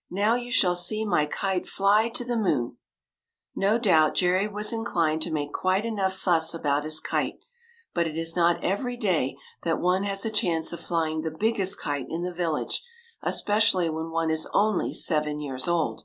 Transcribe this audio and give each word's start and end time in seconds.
"Now, 0.10 0.36
you 0.36 0.52
shall 0.52 0.76
see 0.76 1.04
my 1.04 1.26
kite 1.26 1.66
fly 1.66 2.08
to 2.10 2.24
the 2.24 2.36
moon!" 2.36 2.76
No 3.56 3.76
doubt, 3.76 4.14
Jerry 4.14 4.46
was 4.46 4.72
inclined 4.72 5.20
to 5.22 5.32
make 5.32 5.52
quite 5.52 5.84
enough 5.84 6.14
fuss 6.14 6.54
about 6.54 6.84
his 6.84 7.00
kite; 7.00 7.40
but 7.92 8.06
it 8.06 8.16
is 8.16 8.36
not 8.36 8.62
every 8.62 8.96
day 8.96 9.34
that 9.64 9.80
one 9.80 10.04
has 10.04 10.24
a 10.24 10.30
chance 10.30 10.72
of 10.72 10.78
flying 10.78 11.22
the 11.22 11.36
biggest 11.36 11.80
kite 11.80 12.06
in 12.08 12.22
the 12.22 12.32
village, 12.32 12.84
especially 13.22 13.90
when 13.90 14.12
one 14.12 14.30
is 14.30 14.46
only 14.54 14.92
seven 14.92 15.40
years 15.40 15.66
old. 15.66 16.04